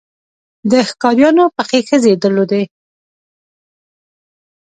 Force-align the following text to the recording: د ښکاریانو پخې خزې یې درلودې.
د 0.71 0.73
ښکاریانو 0.89 1.45
پخې 1.57 1.79
خزې 1.87 2.11
یې 2.13 2.19
درلودې. 2.23 2.63